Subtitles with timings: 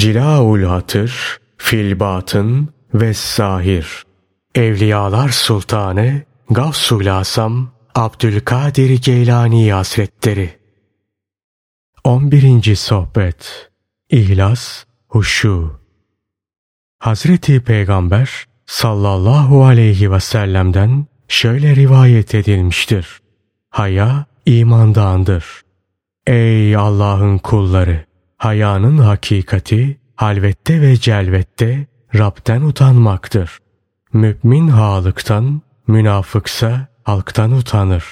[0.00, 4.04] Cilaul Hatır, Filbatın ve Sahir.
[4.54, 10.50] Evliyalar Sultanı Gavsul Asam Abdülkadir Geylani Hazretleri
[12.04, 12.74] 11.
[12.74, 13.70] Sohbet
[14.10, 15.80] İhlas, Huşu
[16.98, 23.20] Hazreti Peygamber sallallahu aleyhi ve sellem'den şöyle rivayet edilmiştir.
[23.70, 25.62] Haya imandandır.
[26.26, 28.09] Ey Allah'ın kulları!
[28.40, 33.58] Hayanın hakikati halvette ve celvette Rab'den utanmaktır.
[34.12, 38.04] Mümin halıktan, münafıksa halktan utanır.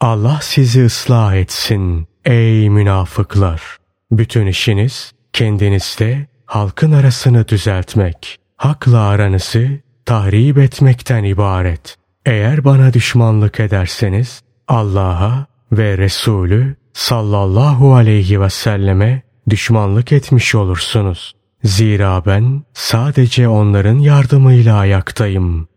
[0.00, 3.62] Allah sizi ıslah etsin ey münafıklar.
[4.10, 9.68] Bütün işiniz kendinizde halkın arasını düzeltmek, hakla aranızı
[10.04, 11.96] tahrip etmekten ibaret.
[12.26, 21.34] Eğer bana düşmanlık ederseniz Allah'a ve Resulü sallallahu aleyhi ve selleme düşmanlık etmiş olursunuz.
[21.64, 25.68] Zira ben sadece onların yardımıyla ayaktayım.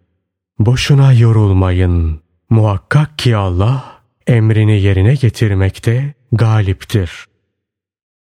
[0.59, 2.19] Boşuna yorulmayın.
[2.49, 7.25] Muhakkak ki Allah emrini yerine getirmekte galiptir.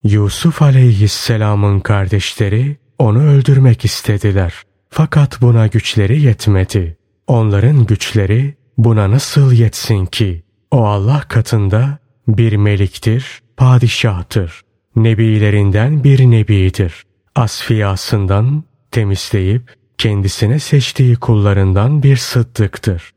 [0.04, 4.54] Yusuf aleyhisselamın kardeşleri onu öldürmek istediler.
[4.90, 6.96] Fakat buna güçleri yetmedi.
[7.26, 10.42] Onların güçleri buna nasıl yetsin ki?
[10.70, 14.65] O Allah katında bir meliktir, padişahtır.
[14.96, 17.04] Nebilerinden bir nebidir.
[17.34, 23.10] Asfiyasından temizleyip kendisine seçtiği kullarından bir sıddıktır.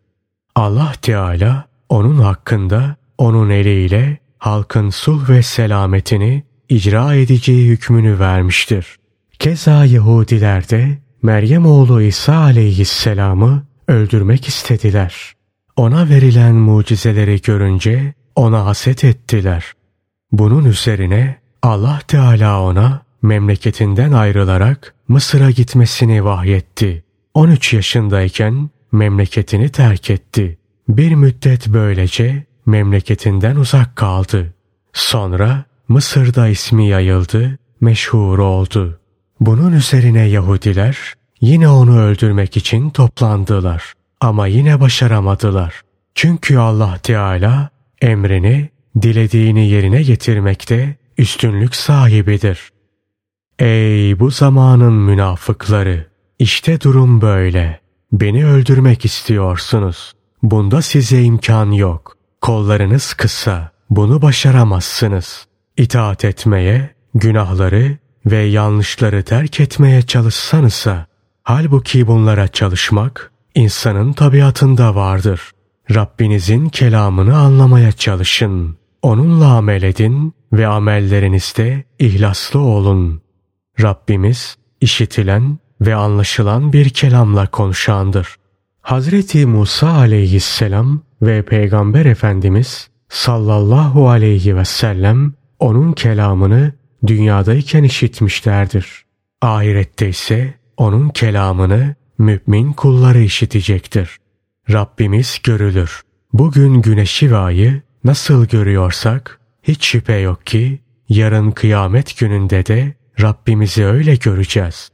[0.55, 8.99] Allah Teala onun hakkında onun eliyle halkın sulh ve selametini icra edeceği hükmünü vermiştir.
[9.39, 15.33] Keza Yahudiler de Meryem oğlu İsa aleyhisselamı öldürmek istediler.
[15.75, 19.73] Ona verilen mucizeleri görünce ona haset ettiler.
[20.31, 27.03] Bunun üzerine Allah Teala ona memleketinden ayrılarak Mısır'a gitmesini vahyetti.
[27.33, 30.57] 13 yaşındayken memleketini terk etti.
[30.89, 34.53] Bir müddet böylece memleketinden uzak kaldı.
[34.93, 38.99] Sonra Mısır'da ismi yayıldı, meşhur oldu.
[39.39, 43.93] Bunun üzerine Yahudiler yine onu öldürmek için toplandılar.
[44.21, 45.81] Ama yine başaramadılar.
[46.15, 47.69] Çünkü Allah Teala
[48.01, 48.69] emrini
[49.01, 52.69] dilediğini yerine getirmekte üstünlük sahibidir.
[53.59, 56.05] Ey bu zamanın münafıkları!
[56.39, 57.79] İşte durum böyle.
[58.11, 60.13] Beni öldürmek istiyorsunuz.
[60.43, 62.17] Bunda size imkan yok.
[62.41, 63.71] Kollarınız kısa.
[63.89, 65.47] Bunu başaramazsınız.
[65.77, 71.05] İtaat etmeye, günahları ve yanlışları terk etmeye çalışsanızsa,
[71.43, 75.51] halbuki bunlara çalışmak insanın tabiatında vardır.
[75.95, 78.78] Rabbinizin kelamını anlamaya çalışın.
[79.01, 83.21] Onunla amel edin ve amellerinizde ihlaslı olun.
[83.81, 88.35] Rabbimiz işitilen ve anlaşılan bir kelamla konuşandır.
[88.81, 96.73] Hazreti Musa aleyhisselam ve Peygamber Efendimiz sallallahu aleyhi ve sellem onun kelamını
[97.07, 99.05] dünyadayken işitmişlerdir.
[99.41, 104.17] Ahirette ise onun kelamını mümin kulları işitecektir.
[104.71, 106.01] Rabbimiz görülür.
[106.33, 110.79] Bugün güneşi ve ayı nasıl görüyorsak hiç şüphe yok ki
[111.09, 114.89] yarın kıyamet gününde de Rabbimizi öyle göreceğiz.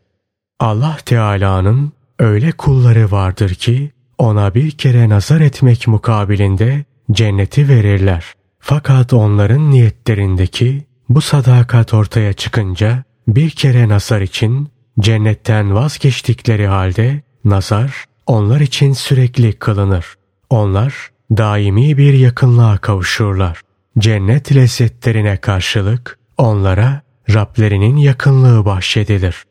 [0.60, 8.34] Allah Teala'nın öyle kulları vardır ki ona bir kere nazar etmek mukabilinde cenneti verirler.
[8.60, 18.06] Fakat onların niyetlerindeki bu sadakat ortaya çıkınca bir kere nazar için cennetten vazgeçtikleri halde nazar
[18.28, 20.16] onlar için sürekli kılınır.
[20.50, 23.62] Onlar daimi bir yakınlığa kavuşurlar.
[24.00, 27.02] Cennet lezzetlerine karşılık onlara
[27.34, 29.44] Rablerinin yakınlığı bahşedilir.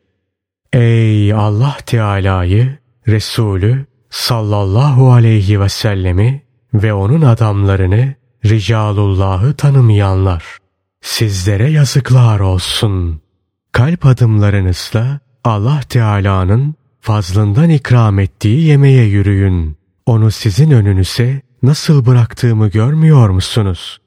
[0.73, 2.77] Ey Allah Teala'yı,
[3.07, 6.43] Resulü sallallahu aleyhi ve sellemi
[6.73, 8.15] ve onun adamlarını
[8.45, 10.43] Ricalullah'ı tanımayanlar.
[11.01, 13.21] Sizlere yazıklar olsun.
[13.71, 19.77] Kalp adımlarınızla Allah Teala'nın fazlından ikram ettiği yemeğe yürüyün.
[20.05, 24.01] Onu sizin önünüze nasıl bıraktığımı görmüyor musunuz?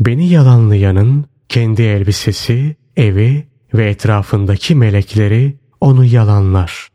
[0.00, 6.88] Beni yalanlayanın kendi elbisesi, evi ve etrafındaki melekleri onu yalanlar.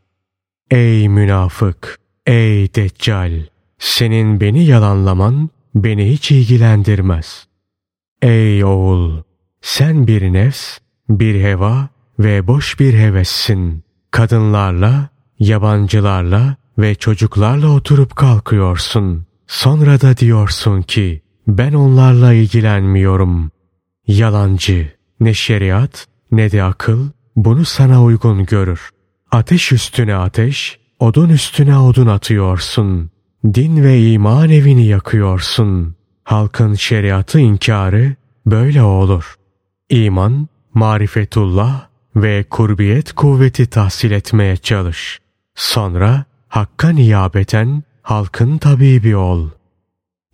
[0.70, 1.98] Ey münafık!
[2.26, 3.32] Ey deccal!
[3.78, 7.46] Senin beni yalanlaman beni hiç ilgilendirmez.
[8.22, 9.22] Ey oğul!
[9.60, 10.78] Sen bir nefs,
[11.08, 11.88] bir heva
[12.18, 13.84] ve boş bir hevessin.
[14.10, 15.08] Kadınlarla,
[15.38, 19.26] yabancılarla ve çocuklarla oturup kalkıyorsun.
[19.46, 23.50] Sonra da diyorsun ki ben onlarla ilgilenmiyorum.
[24.06, 28.90] Yalancı, ne şeriat, ne de akıl, bunu sana uygun görür.
[29.30, 33.10] Ateş üstüne ateş, odun üstüne odun atıyorsun.
[33.44, 35.94] Din ve iman evini yakıyorsun.
[36.24, 38.14] Halkın şeriatı inkarı
[38.46, 39.34] böyle olur.
[39.90, 41.86] İman, marifetullah
[42.16, 45.18] ve kurbiyet kuvveti tahsil etmeye çalış.
[45.54, 49.48] Sonra Hakk'a niyabeten halkın tabibi ol.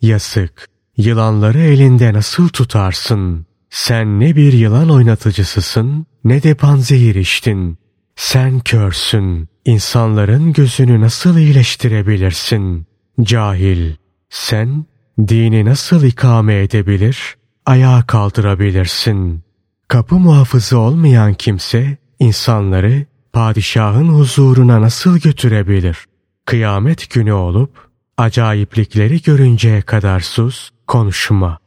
[0.03, 3.47] Yasık, yılanları elinde nasıl tutarsın?
[3.71, 7.79] Sen ne bir yılan oynatıcısısın ne de panzehir içtin.
[8.17, 12.87] Sen körsün, insanların gözünü nasıl iyileştirebilirsin?
[13.23, 13.95] Cahil,
[14.31, 14.85] sen
[15.29, 17.37] dini nasıl ikame edebilir,
[17.67, 19.43] ayağa kaldırabilirsin?
[19.89, 26.10] Kapı muhafızı olmayan kimse insanları padişahın huzuruna nasıl götürebilir?
[26.51, 31.59] Kıyamet günü olup acayiplikleri görünceye kadar sus, konuşma.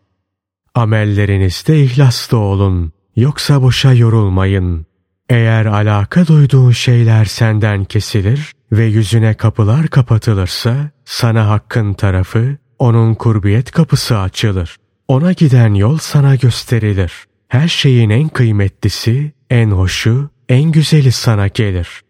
[0.75, 4.85] Amellerinizde ihlaslı olun, yoksa boşa yorulmayın.
[5.29, 13.71] Eğer alaka duyduğun şeyler senden kesilir ve yüzüne kapılar kapatılırsa, sana hakkın tarafı, onun kurbiyet
[13.71, 14.77] kapısı açılır.
[15.07, 17.13] Ona giden yol sana gösterilir.
[17.47, 22.01] Her şeyin en kıymetlisi, en hoşu, en güzeli sana gelir.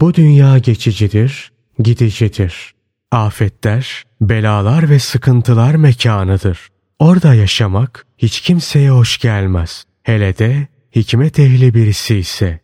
[0.00, 2.74] Bu dünya geçicidir, gidicidir.
[3.10, 6.68] Afetler, belalar ve sıkıntılar mekanıdır.
[6.98, 9.84] Orada yaşamak hiç kimseye hoş gelmez.
[10.02, 12.60] Hele de hikmet ehli birisi ise.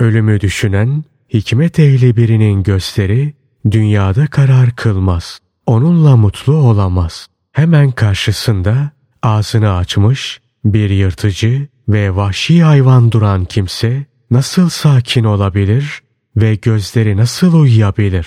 [0.00, 1.04] Ölümü düşünen,
[1.34, 3.34] hikmet ehli birinin gösteri
[3.70, 5.40] dünyada karar kılmaz.
[5.66, 7.26] Onunla mutlu olamaz.
[7.52, 8.90] Hemen karşısında
[9.22, 16.02] ağzını açmış bir yırtıcı ve vahşi hayvan duran kimse nasıl sakin olabilir
[16.36, 18.26] ve gözleri nasıl uyuyabilir?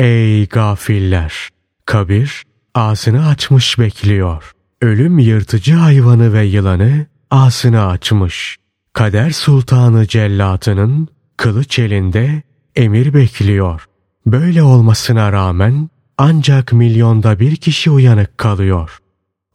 [0.00, 1.48] Ey gafiller!
[1.86, 2.42] Kabir
[2.74, 4.52] ağzını açmış bekliyor.
[4.80, 8.56] Ölüm yırtıcı hayvanı ve yılanı ağzını açmış.
[8.92, 12.42] Kader sultanı cellatının kılıç elinde
[12.76, 13.84] emir bekliyor.
[14.26, 15.88] Böyle olmasına rağmen
[16.18, 18.98] ancak milyonda bir kişi uyanık kalıyor.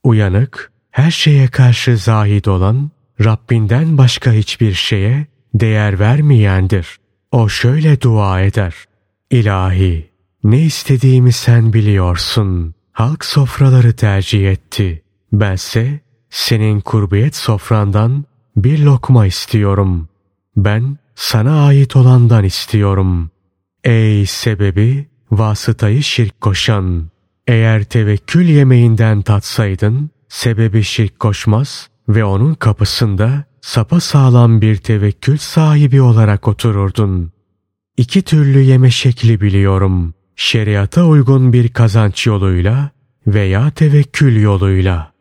[0.03, 2.91] Uyanık, her şeye karşı zahid olan,
[3.23, 6.97] Rabbinden başka hiçbir şeye değer vermeyendir.
[7.31, 8.75] O şöyle dua eder.
[9.31, 10.14] İlahi,
[10.45, 12.73] ne istediğimi sen biliyorsun.
[12.91, 15.03] Halk sofraları tercih etti.
[15.31, 15.99] Bense
[16.29, 18.25] senin kurbiyet sofrandan
[18.55, 20.09] bir lokma istiyorum.
[20.57, 23.31] Ben sana ait olandan istiyorum.
[23.83, 27.09] Ey sebebi vasıtayı şirk koşan.
[27.47, 36.01] Eğer tevekkül yemeğinden tatsaydın sebebi şirk koşmaz ve onun kapısında sapa sağlam bir tevekkül sahibi
[36.01, 37.31] olarak otururdun.
[37.97, 40.14] İki türlü yeme şekli biliyorum.
[40.35, 42.89] Şeriata uygun bir kazanç yoluyla
[43.27, 45.11] veya tevekkül yoluyla.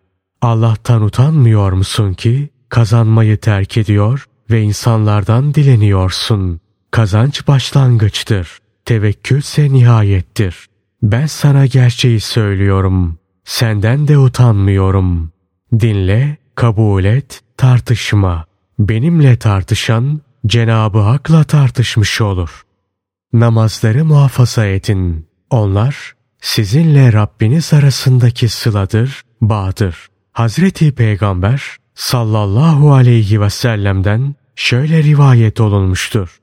[0.42, 6.60] Allah'tan utanmıyor musun ki kazanmayı terk ediyor ve insanlardan dileniyorsun.
[6.90, 8.58] Kazanç başlangıçtır.
[8.84, 10.66] Tevekkülse nihayettir.
[11.02, 13.18] Ben sana gerçeği söylüyorum.
[13.44, 15.32] Senden de utanmıyorum.
[15.80, 18.44] Dinle, kabul et, tartışma.
[18.78, 22.64] Benimle tartışan Cenabı Hak'la tartışmış olur.
[23.34, 25.26] Namazları muhafaza edin.
[25.50, 30.08] Onlar sizinle Rabbiniz arasındaki sıladır, bağdır.
[30.32, 36.38] Hazreti Peygamber sallallahu aleyhi ve sellem'den şöyle rivayet olunmuştur.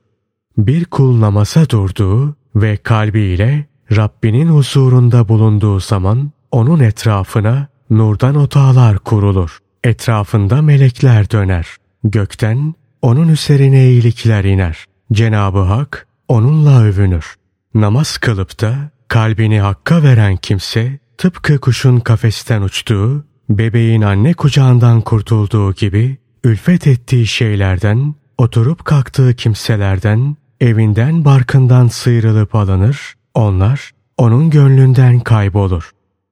[0.58, 9.58] Bir kul namaza durduğu ve kalbiyle Rabbinin huzurunda bulunduğu zaman onun etrafına nurdan otağlar kurulur.
[9.84, 11.66] Etrafında melekler döner.
[12.04, 14.84] Gökten onun üzerine iyilikler iner.
[15.12, 17.34] Cenabı Hak onunla övünür.
[17.74, 25.72] Namaz kılıp da kalbini Hakk'a veren kimse tıpkı kuşun kafesten uçtuğu, bebeğin anne kucağından kurtulduğu
[25.72, 35.90] gibi ülfet ettiği şeylerden, oturup kalktığı kimselerden, evinden barkından sıyrılıp alınır, onlar onun gönlünden kaybolur.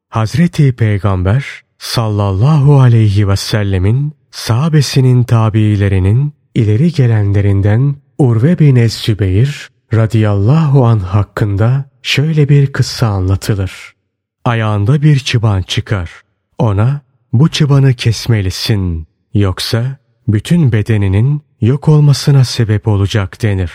[0.09, 1.45] Hazreti Peygamber
[1.79, 12.49] sallallahu aleyhi ve sellemin sahabesinin tabiilerinin ileri gelenlerinden Urve bin Es-Sübeyir radıyallahu an hakkında şöyle
[12.49, 13.95] bir kıssa anlatılır.
[14.45, 16.11] Ayağında bir çıban çıkar.
[16.59, 17.01] Ona
[17.33, 19.97] bu çıbanı kesmelisin yoksa
[20.29, 23.73] bütün bedeninin yok olmasına sebep olacak denir.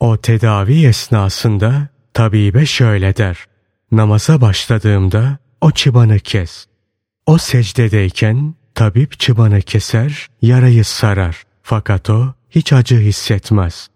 [0.00, 3.38] O tedavi esnasında tabibe şöyle der.
[3.92, 6.66] Namaza başladığımda o çıbanı kes.
[7.26, 11.42] O secdedeyken tabip çıbanı keser, yarayı sarar.
[11.62, 13.88] Fakat o hiç acı hissetmez.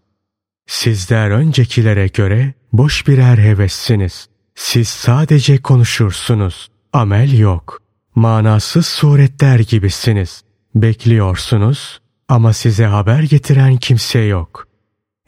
[0.72, 4.28] Sizler öncekilere göre boş birer hevessiniz.
[4.54, 6.70] Siz sadece konuşursunuz.
[6.92, 7.82] Amel yok.
[8.14, 10.42] Manasız suretler gibisiniz.
[10.74, 14.68] Bekliyorsunuz ama size haber getiren kimse yok.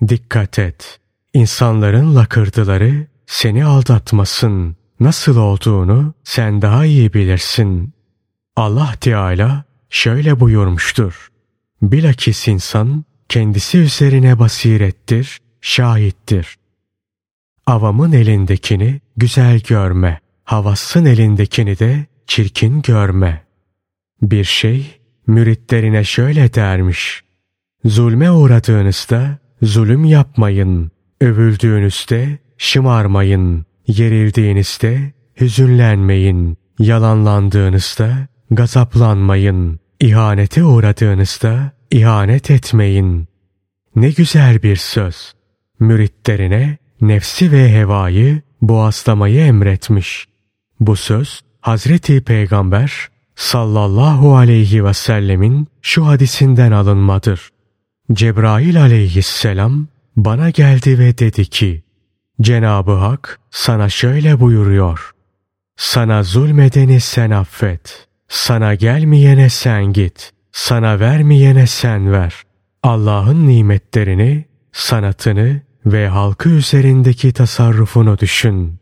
[0.08, 1.00] Dikkat et.
[1.34, 4.76] İnsanların lakırdıları seni aldatmasın.
[5.00, 7.94] Nasıl olduğunu sen daha iyi bilirsin.
[8.56, 11.28] Allah Teala şöyle buyurmuştur.
[11.82, 16.56] Bilakis insan kendisi üzerine basirettir, şahittir.
[17.66, 23.44] Avamın elindekini güzel görme, havasın elindekini de çirkin görme.
[24.22, 27.22] Bir şey müritlerine şöyle dermiş.
[27.84, 30.90] Zulme uğradığınızda zulüm yapmayın.
[31.20, 33.64] Övüldüğünüzde şımarmayın.
[33.86, 36.56] Yerildiğinizde hüzünlenmeyin.
[36.78, 39.80] Yalanlandığınızda gazaplanmayın.
[40.00, 43.28] İhanete uğradığınızda ihanet etmeyin.
[43.96, 45.32] Ne güzel bir söz.
[45.80, 50.26] Müritlerine nefsi ve hevayı boğazlamayı emretmiş.
[50.80, 57.48] Bu söz Hazreti Peygamber sallallahu aleyhi ve sellemin şu hadisinden alınmadır.
[58.12, 59.86] Cebrail aleyhisselam
[60.16, 61.82] bana geldi ve dedi ki,
[62.40, 65.10] Cenabı Hak sana şöyle buyuruyor.
[65.76, 68.08] Sana zulmedeni sen affet.
[68.28, 70.33] Sana gelmeyene sen git.
[70.54, 72.34] Sana vermeyene sen ver.
[72.82, 78.78] Allah'ın nimetlerini, sanatını ve halkı üzerindeki tasarrufunu düşün.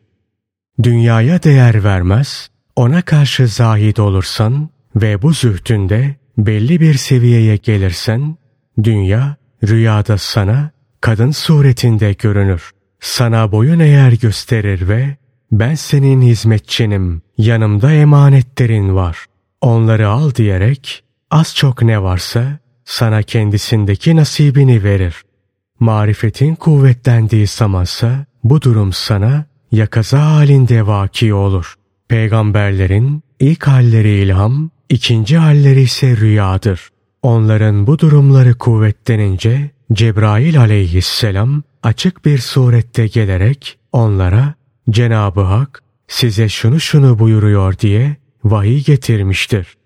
[0.82, 8.36] Dünyaya değer vermez, ona karşı zahid olursan ve bu zühtünde belli bir seviyeye gelirsen,
[8.82, 12.70] dünya rüyada sana kadın suretinde görünür.
[13.00, 15.16] Sana boyun eğer gösterir ve
[15.52, 19.26] ben senin hizmetçinim, yanımda emanetlerin var.
[19.60, 25.14] Onları al diyerek az çok ne varsa sana kendisindeki nasibini verir.
[25.80, 31.74] Marifetin kuvvetlendiği zamansa bu durum sana yakaza halinde vaki olur.
[32.08, 36.88] Peygamberlerin ilk halleri ilham, ikinci halleri ise rüyadır.
[37.22, 44.54] Onların bu durumları kuvvetlenince Cebrail aleyhisselam açık bir surette gelerek onlara
[44.90, 49.76] Cenab-ı Hak size şunu şunu buyuruyor diye vahiy getirmiştir.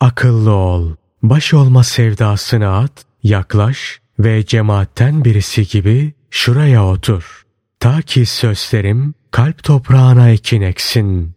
[0.00, 7.42] Akıllı ol, baş olma sevdasını at, yaklaş ve cemaatten birisi gibi şuraya otur.
[7.80, 11.32] Ta ki sözlerim kalp toprağına ekin eksin.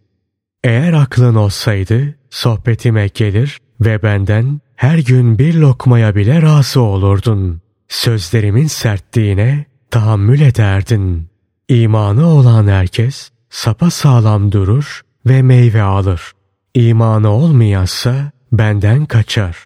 [0.64, 7.60] Eğer aklın olsaydı sohbetime gelir ve benden her gün bir lokmaya bile razı olurdun.
[7.88, 11.28] Sözlerimin sertliğine tahammül ederdin.
[11.68, 16.32] İmanı olan herkes sapa sağlam durur ve meyve alır.
[16.74, 19.64] İmanı olmayansa benden kaçar.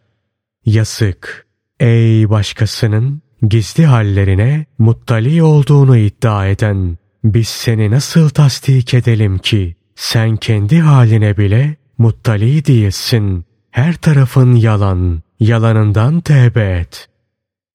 [0.67, 1.47] Yasık.
[1.81, 9.77] Ey başkasının gizli hallerine muttali olduğunu iddia eden, biz seni nasıl tasdik edelim ki?
[9.95, 13.45] Sen kendi haline bile muttali değilsin.
[13.71, 17.09] Her tarafın yalan, yalanından tevbe et.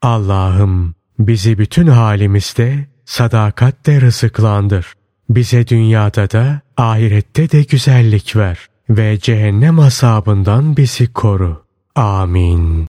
[0.02, 4.94] Allah'ım bizi bütün halimizde sadakatle rızıklandır.
[5.30, 11.64] Bize dünyada da ahirette de güzellik ver ve cehennem asabından bizi koru.
[11.96, 12.88] Amin.